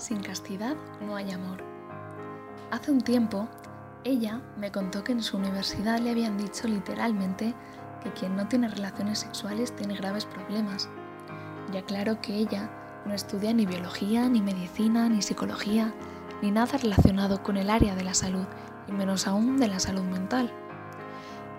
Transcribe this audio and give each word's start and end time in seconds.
Sin 0.00 0.22
castidad 0.22 0.76
no 1.02 1.14
hay 1.14 1.30
amor. 1.30 1.62
Hace 2.70 2.90
un 2.90 3.02
tiempo, 3.02 3.46
ella 4.02 4.40
me 4.56 4.72
contó 4.72 5.04
que 5.04 5.12
en 5.12 5.22
su 5.22 5.36
universidad 5.36 5.98
le 5.98 6.10
habían 6.10 6.38
dicho 6.38 6.66
literalmente 6.66 7.54
que 8.02 8.10
quien 8.10 8.34
no 8.34 8.48
tiene 8.48 8.68
relaciones 8.68 9.18
sexuales 9.18 9.76
tiene 9.76 9.94
graves 9.94 10.24
problemas. 10.24 10.88
Ya 11.70 11.82
claro 11.82 12.18
que 12.22 12.34
ella 12.34 12.70
no 13.04 13.12
estudia 13.12 13.52
ni 13.52 13.66
biología, 13.66 14.26
ni 14.26 14.40
medicina, 14.40 15.06
ni 15.10 15.20
psicología, 15.20 15.92
ni 16.40 16.50
nada 16.50 16.78
relacionado 16.78 17.42
con 17.42 17.58
el 17.58 17.68
área 17.68 17.94
de 17.94 18.04
la 18.04 18.14
salud, 18.14 18.46
y 18.88 18.92
menos 18.92 19.26
aún 19.26 19.58
de 19.58 19.68
la 19.68 19.80
salud 19.80 20.04
mental. 20.04 20.50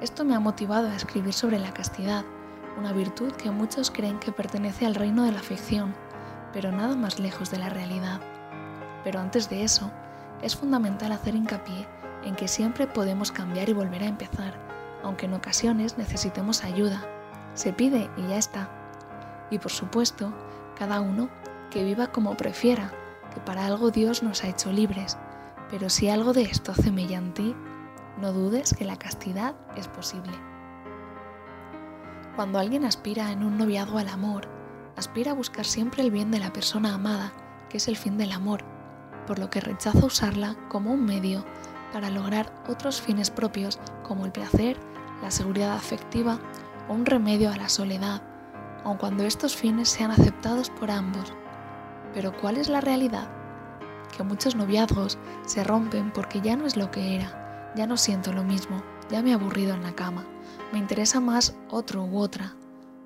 Esto 0.02 0.26
me 0.26 0.34
ha 0.34 0.39
motivado 0.39 0.88
a 0.88 0.95
escribir 0.95 1.34
sobre 1.34 1.59
la 1.59 1.76
castidad, 1.76 2.26
una 2.80 2.91
virtud 2.91 3.34
que 3.34 3.52
muchos 3.52 3.91
creen 3.91 4.17
que 4.17 4.31
pertenece 4.31 4.88
al 4.88 4.95
reino 4.95 5.26
de 5.26 5.31
la 5.31 5.41
ficción, 5.41 5.94
pero 6.54 6.72
nada 6.72 6.96
más 6.96 7.20
lejos 7.20 7.52
de 7.52 7.60
la 7.60 7.70
realidad. 7.70 8.22
Pero 9.04 9.20
antes 9.20 9.50
de 9.50 9.64
eso, 9.64 9.91
es 10.41 10.55
fundamental 10.55 11.12
hacer 11.12 11.36
hincapié 11.36 11.88
en 12.24 12.36
que 12.36 12.48
siempre 12.48 12.88
podemos 12.88 13.32
cambiar 13.32 13.70
y 13.70 13.74
volver 13.74 14.04
a 14.04 14.08
empezar, 14.08 14.54
aunque 15.04 15.26
en 15.26 15.34
ocasiones 15.34 15.98
necesitemos 15.98 16.64
ayuda. 16.64 17.04
Se 17.54 17.74
pide 17.74 18.10
y 18.18 18.27
ya 18.27 18.38
está. 18.38 18.70
Y 19.50 19.60
por 19.60 19.72
supuesto, 19.72 20.34
cada 20.77 21.02
uno 21.02 21.30
que 21.70 21.84
viva 21.84 22.08
como 22.08 22.38
prefiera, 22.38 22.91
que 23.34 23.40
para 23.41 23.66
algo 23.66 23.91
Dios 23.91 24.24
nos 24.24 24.44
ha 24.44 24.48
hecho 24.48 24.72
libres, 24.72 25.18
pero 25.70 25.90
si 25.90 26.10
algo 26.10 26.34
de 26.34 26.44
esto 26.44 26.72
hace 26.72 26.91
mella 26.91 27.18
en 27.18 27.34
no 28.20 28.34
dudes 28.34 28.76
que 28.77 28.86
la 28.86 28.98
castidad 28.98 29.55
es 29.76 29.88
posible. 29.88 30.34
Cuando 32.36 32.60
alguien 32.60 32.86
aspira 32.86 33.32
en 33.32 33.44
un 33.44 33.58
noviazgo 33.58 33.98
al 33.98 34.10
amor, 34.10 34.48
aspira 35.02 35.32
a 35.32 35.36
buscar 35.36 35.66
siempre 35.66 36.04
el 36.04 36.12
bien 36.12 36.30
de 36.30 36.38
la 36.38 36.54
persona 36.54 36.94
amada, 36.94 37.34
que 37.70 37.78
es 37.78 37.88
el 37.88 37.98
fin 37.98 38.20
del 38.20 38.32
amor, 38.32 38.63
por 39.26 39.40
lo 39.40 39.49
que 39.49 39.60
rechaza 39.60 40.05
usarla 40.05 40.55
como 40.70 40.93
un 40.93 41.05
medio 41.05 41.43
para 41.91 42.12
lograr 42.12 42.54
otros 42.70 43.02
fines 43.02 43.32
propios 43.32 43.80
como 44.04 44.26
el 44.26 44.32
placer, 44.32 44.77
la 45.24 45.32
seguridad 45.32 45.74
afectiva 45.74 46.40
o 46.88 46.93
un 46.93 47.08
remedio 47.08 47.52
a 47.52 47.58
la 47.58 47.68
soledad, 47.68 48.21
aun 48.84 48.98
cuando 48.98 49.24
estos 49.24 49.55
fines 49.55 49.90
sean 49.90 50.12
aceptados 50.12 50.70
por 50.70 50.91
ambos. 50.91 51.34
Pero 52.13 52.38
¿cuál 52.38 52.58
es 52.58 52.70
la 52.70 52.80
realidad? 52.80 53.27
Que 54.15 54.21
muchos 54.21 54.55
noviazgos 54.55 55.18
se 55.48 55.63
rompen 55.63 56.12
porque 56.12 56.41
ya 56.41 56.55
no 56.55 56.68
es 56.68 56.77
lo 56.77 56.91
que 56.91 57.15
era, 57.15 57.74
ya 57.76 57.88
no 57.88 57.98
siento 57.98 58.34
lo 58.34 58.43
mismo, 58.43 58.84
ya 59.10 59.24
me 59.24 59.32
he 59.32 59.34
aburrido 59.34 59.74
en 59.74 59.82
la 59.82 59.96
cama, 59.96 60.26
me 60.71 60.77
interesa 60.77 61.20
más 61.20 61.55
otro 61.71 62.04
u 62.04 62.20
otra, 62.20 62.54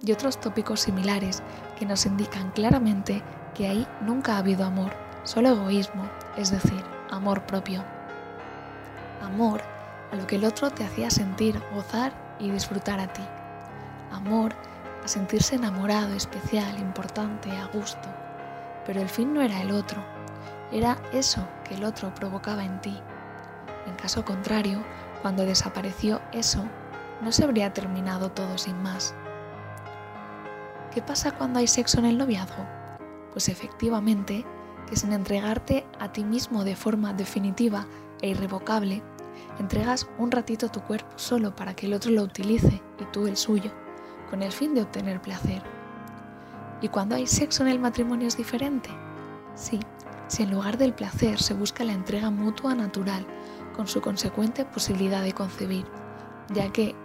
y 0.06 0.12
otros 0.12 0.40
tópicos 0.40 0.82
similares 0.82 1.42
que 1.76 1.86
nos 1.86 2.06
indican 2.06 2.52
claramente 2.52 3.22
que 3.54 3.68
ahí 3.68 3.88
nunca 4.02 4.36
ha 4.36 4.40
habido 4.40 4.66
amor 4.66 4.92
solo 5.24 5.50
egoísmo, 5.50 6.08
es 6.38 6.52
decir, 6.52 6.84
amor 7.10 7.46
propio. 7.46 7.84
Amor 9.22 9.62
a 10.12 10.16
lo 10.16 10.28
que 10.28 10.36
el 10.36 10.46
otro 10.46 10.70
te 10.70 10.84
hacía 10.84 11.10
sentir, 11.10 11.62
gozar 11.74 12.14
y 12.40 12.52
disfrutar 12.52 13.00
a 13.00 13.08
ti. 13.08 13.24
Amor 14.12 14.54
a 15.04 15.08
sentirse 15.08 15.56
enamorado, 15.56 16.14
especial, 16.14 16.80
importante, 16.80 17.52
a 17.52 17.66
gusto. 17.68 18.08
Pero 18.86 19.02
el 19.02 19.10
fin 19.10 19.34
no 19.34 19.42
era 19.42 19.62
el 19.62 19.72
otro, 19.72 20.04
era 20.72 20.98
eso 21.12 21.48
que 21.64 21.76
el 21.76 21.84
otro 21.84 22.14
provocaba 22.14 22.64
en 22.64 22.80
ti. 22.82 23.00
En 23.88 23.96
caso 23.96 24.24
contrario, 24.24 24.84
cuando 25.22 25.46
desapareció 25.46 26.22
eso, 26.32 26.64
no 27.22 27.32
se 27.32 27.44
habría 27.44 27.74
terminado 27.74 28.32
todo 28.32 28.58
sin 28.58 28.82
más. 28.82 29.16
¿Qué 30.96 31.02
pasa 31.02 31.32
cuando 31.32 31.60
hay 31.60 31.68
sexo 31.68 32.00
en 32.00 32.06
el 32.06 32.18
noviazgo? 32.18 32.66
Pues 33.34 33.50
efectivamente, 33.50 34.46
que 34.90 34.96
sin 34.96 35.12
entregarte 35.12 35.86
a 36.00 36.14
ti 36.14 36.24
mismo 36.24 36.64
de 36.64 36.78
forma 36.78 37.12
definitiva 37.12 37.86
e 38.22 38.30
irrevocable, 38.30 39.04
entregas 39.60 40.08
un 40.18 40.32
ratito 40.32 40.72
tu 40.72 40.80
cuerpo 40.80 41.12
solo 41.18 41.54
para 41.54 41.76
que 41.76 41.88
el 41.88 41.94
otro 41.94 42.12
lo 42.12 42.22
utilice 42.22 42.82
y 42.98 43.04
tú 43.12 43.28
el 43.28 43.36
suyo, 43.36 43.72
con 44.30 44.42
el 44.42 44.54
fin 44.54 44.74
de 44.74 44.84
obtener 44.84 45.22
placer. 45.22 45.62
¿Y 46.80 46.88
cuando 46.88 47.16
hay 47.16 47.28
sexo 47.28 47.64
en 47.64 47.72
el 47.72 47.80
matrimonio 47.80 48.30
es 48.30 48.38
diferente? 48.38 48.90
Sí, 49.54 49.82
si 50.30 50.44
en 50.44 50.52
lugar 50.52 50.78
del 50.78 50.94
placer 50.94 51.42
se 51.42 51.56
busca 51.56 51.84
la 51.84 51.92
entrega 51.92 52.30
mutua 52.30 52.74
natural, 52.74 53.28
con 53.76 53.90
su 53.90 54.00
consecuente 54.00 54.64
posibilidad 54.64 55.24
de 55.24 55.34
concebir, 55.34 55.86
ya 56.54 56.72
que 56.72 56.96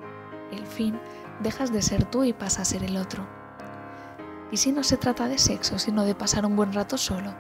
el 0.53 0.65
fin 0.65 0.97
dejas 1.43 1.73
de 1.73 1.83
ser 1.83 2.05
tú 2.05 2.23
y 2.23 2.33
pasa 2.33 2.63
a 2.63 2.65
ser 2.65 2.85
el 2.85 2.97
otro. 2.97 3.40
¿Y 4.53 4.57
si 4.57 4.73
no 4.73 4.83
se 4.83 4.97
trata 4.97 5.29
de 5.29 5.39
sexo, 5.39 5.79
sino 5.79 6.05
de 6.05 6.15
pasar 6.15 6.45
un 6.45 6.57
buen 6.57 6.73
rato 6.73 6.99
solo? 6.99 7.35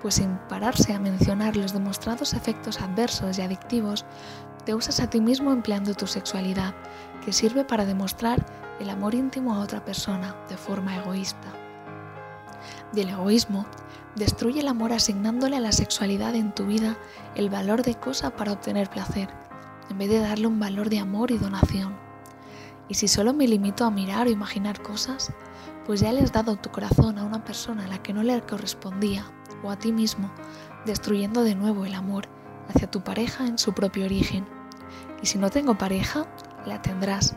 pues 0.00 0.14
sin 0.14 0.36
pararse 0.48 0.92
a 0.92 0.98
mencionar 0.98 1.56
los 1.56 1.72
demostrados 1.72 2.34
efectos 2.34 2.80
adversos 2.80 3.38
y 3.38 3.42
adictivos, 3.42 4.04
te 4.64 4.74
usas 4.74 5.00
a 5.00 5.10
ti 5.10 5.20
mismo 5.20 5.52
empleando 5.52 5.94
tu 5.94 6.06
sexualidad, 6.06 6.74
que 7.24 7.32
sirve 7.32 7.64
para 7.64 7.84
demostrar 7.84 8.44
el 8.78 8.90
amor 8.90 9.14
íntimo 9.14 9.54
a 9.54 9.60
otra 9.60 9.84
persona 9.84 10.34
de 10.48 10.56
forma 10.56 10.96
egoísta. 10.96 11.48
Y 12.94 13.00
egoísmo 13.00 13.66
destruye 14.16 14.60
el 14.60 14.68
amor 14.68 14.92
asignándole 14.92 15.56
a 15.56 15.60
la 15.60 15.72
sexualidad 15.72 16.34
en 16.34 16.52
tu 16.54 16.66
vida 16.66 16.96
el 17.34 17.48
valor 17.48 17.82
de 17.82 17.94
cosa 17.94 18.30
para 18.30 18.52
obtener 18.52 18.90
placer, 18.90 19.28
en 19.88 19.98
vez 19.98 20.08
de 20.08 20.20
darle 20.20 20.46
un 20.46 20.58
valor 20.58 20.88
de 20.88 20.98
amor 20.98 21.30
y 21.30 21.38
donación. 21.38 22.09
Y 22.90 22.94
si 22.94 23.06
solo 23.06 23.32
me 23.32 23.46
limito 23.46 23.84
a 23.84 23.90
mirar 23.92 24.26
o 24.26 24.30
imaginar 24.30 24.82
cosas, 24.82 25.30
pues 25.86 26.00
ya 26.00 26.12
le 26.12 26.22
has 26.22 26.32
dado 26.32 26.56
tu 26.56 26.70
corazón 26.70 27.18
a 27.18 27.24
una 27.24 27.44
persona 27.44 27.84
a 27.84 27.88
la 27.88 28.02
que 28.02 28.12
no 28.12 28.24
le 28.24 28.42
correspondía 28.42 29.24
o 29.62 29.70
a 29.70 29.78
ti 29.78 29.92
mismo, 29.92 30.28
destruyendo 30.84 31.44
de 31.44 31.54
nuevo 31.54 31.86
el 31.86 31.94
amor 31.94 32.26
hacia 32.68 32.90
tu 32.90 33.02
pareja 33.02 33.46
en 33.46 33.58
su 33.58 33.74
propio 33.74 34.06
origen. 34.06 34.44
Y 35.22 35.26
si 35.26 35.38
no 35.38 35.50
tengo 35.50 35.78
pareja, 35.78 36.26
la 36.66 36.82
tendrás. 36.82 37.36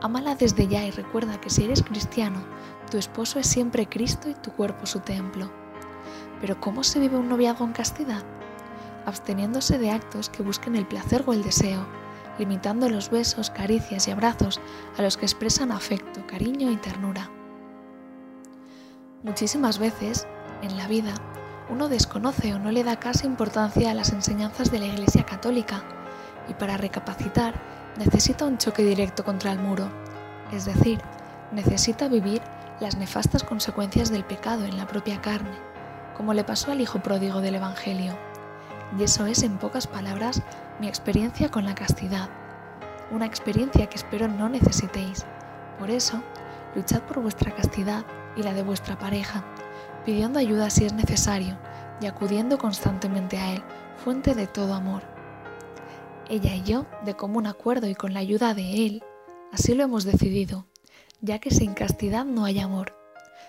Ámala 0.00 0.36
desde 0.36 0.68
ya 0.68 0.86
y 0.86 0.90
recuerda 0.90 1.38
que 1.38 1.50
si 1.50 1.64
eres 1.64 1.82
cristiano, 1.82 2.42
tu 2.90 2.96
esposo 2.96 3.38
es 3.38 3.46
siempre 3.46 3.86
Cristo 3.86 4.30
y 4.30 4.34
tu 4.34 4.52
cuerpo 4.52 4.86
su 4.86 5.00
templo. 5.00 5.50
Pero 6.40 6.58
¿cómo 6.60 6.82
se 6.82 6.98
vive 6.98 7.18
un 7.18 7.28
noviazgo 7.28 7.66
en 7.66 7.72
castidad? 7.72 8.22
Absteniéndose 9.04 9.76
de 9.76 9.90
actos 9.90 10.30
que 10.30 10.42
busquen 10.42 10.76
el 10.76 10.86
placer 10.86 11.24
o 11.26 11.34
el 11.34 11.42
deseo, 11.42 11.86
limitando 12.38 12.88
los 12.88 13.10
besos, 13.10 13.50
caricias 13.50 14.08
y 14.08 14.10
abrazos 14.10 14.60
a 14.96 15.02
los 15.02 15.16
que 15.16 15.26
expresan 15.26 15.72
afecto, 15.72 16.26
cariño 16.26 16.70
y 16.70 16.76
ternura. 16.76 17.30
Muchísimas 19.22 19.78
veces, 19.78 20.26
en 20.62 20.76
la 20.76 20.86
vida, 20.86 21.14
uno 21.70 21.88
desconoce 21.88 22.54
o 22.54 22.58
no 22.58 22.70
le 22.70 22.84
da 22.84 22.98
casi 22.98 23.26
importancia 23.26 23.90
a 23.90 23.94
las 23.94 24.12
enseñanzas 24.12 24.70
de 24.70 24.80
la 24.80 24.86
Iglesia 24.86 25.24
Católica 25.24 25.82
y 26.48 26.54
para 26.54 26.76
recapacitar 26.76 27.54
necesita 27.96 28.44
un 28.44 28.58
choque 28.58 28.82
directo 28.82 29.24
contra 29.24 29.52
el 29.52 29.58
muro, 29.58 29.88
es 30.52 30.66
decir, 30.66 31.00
necesita 31.52 32.08
vivir 32.08 32.42
las 32.80 32.96
nefastas 32.96 33.44
consecuencias 33.44 34.10
del 34.10 34.24
pecado 34.24 34.64
en 34.64 34.76
la 34.76 34.86
propia 34.86 35.20
carne, 35.20 35.56
como 36.16 36.34
le 36.34 36.44
pasó 36.44 36.72
al 36.72 36.80
hijo 36.80 37.00
pródigo 37.00 37.40
del 37.40 37.54
Evangelio. 37.54 38.16
Y 38.98 39.02
eso 39.02 39.26
es, 39.26 39.42
en 39.42 39.58
pocas 39.58 39.86
palabras, 39.86 40.42
mi 40.80 40.88
experiencia 40.88 41.50
con 41.50 41.64
la 41.64 41.74
castidad, 41.74 42.28
una 43.10 43.26
experiencia 43.26 43.86
que 43.86 43.96
espero 43.96 44.28
no 44.28 44.48
necesitéis. 44.48 45.24
Por 45.78 45.90
eso, 45.90 46.22
luchad 46.74 47.02
por 47.02 47.20
vuestra 47.20 47.54
castidad 47.54 48.04
y 48.36 48.42
la 48.42 48.52
de 48.52 48.62
vuestra 48.62 48.98
pareja, 48.98 49.44
pidiendo 50.04 50.38
ayuda 50.38 50.70
si 50.70 50.84
es 50.84 50.92
necesario 50.92 51.56
y 52.00 52.06
acudiendo 52.06 52.58
constantemente 52.58 53.38
a 53.38 53.52
Él, 53.52 53.62
fuente 53.96 54.34
de 54.34 54.46
todo 54.46 54.74
amor. 54.74 55.02
Ella 56.28 56.54
y 56.54 56.62
yo, 56.62 56.86
de 57.04 57.14
común 57.14 57.46
acuerdo 57.46 57.86
y 57.86 57.94
con 57.94 58.14
la 58.14 58.20
ayuda 58.20 58.54
de 58.54 58.86
Él, 58.86 59.02
así 59.52 59.74
lo 59.74 59.84
hemos 59.84 60.04
decidido, 60.04 60.66
ya 61.20 61.38
que 61.38 61.50
sin 61.50 61.74
castidad 61.74 62.24
no 62.24 62.44
hay 62.44 62.58
amor, 62.58 62.96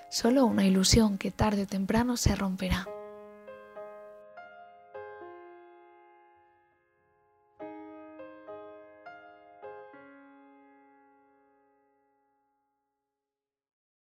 solo 0.10 0.46
una 0.46 0.66
ilusión 0.66 1.18
que 1.18 1.32
tarde 1.32 1.64
o 1.64 1.68
temprano 1.68 2.18
se 2.18 2.36
romperá. 2.36 2.88